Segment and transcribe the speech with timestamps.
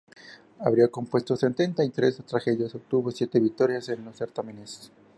[0.57, 4.91] Habría compuesto setenta y tres tragedias y obtuvo siete victorias en los certámenes.